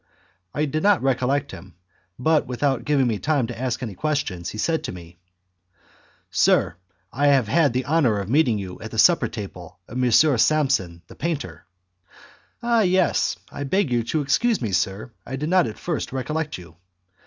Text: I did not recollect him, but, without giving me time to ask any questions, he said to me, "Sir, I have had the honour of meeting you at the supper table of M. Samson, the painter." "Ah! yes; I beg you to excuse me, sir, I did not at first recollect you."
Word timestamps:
I 0.55 0.65
did 0.65 0.81
not 0.81 1.03
recollect 1.03 1.51
him, 1.51 1.75
but, 2.17 2.47
without 2.47 2.85
giving 2.85 3.05
me 3.05 3.19
time 3.19 3.45
to 3.45 3.61
ask 3.61 3.83
any 3.83 3.93
questions, 3.93 4.49
he 4.49 4.57
said 4.57 4.83
to 4.85 4.91
me, 4.91 5.19
"Sir, 6.31 6.73
I 7.13 7.27
have 7.27 7.47
had 7.47 7.71
the 7.73 7.85
honour 7.85 8.17
of 8.17 8.27
meeting 8.27 8.57
you 8.57 8.81
at 8.81 8.89
the 8.89 8.97
supper 8.97 9.27
table 9.27 9.77
of 9.87 10.03
M. 10.03 10.09
Samson, 10.11 11.03
the 11.05 11.15
painter." 11.15 11.67
"Ah! 12.63 12.81
yes; 12.81 13.37
I 13.51 13.63
beg 13.63 13.91
you 13.91 14.01
to 14.05 14.21
excuse 14.21 14.59
me, 14.59 14.71
sir, 14.71 15.11
I 15.23 15.35
did 15.35 15.49
not 15.49 15.67
at 15.67 15.77
first 15.77 16.11
recollect 16.11 16.57
you." 16.57 16.77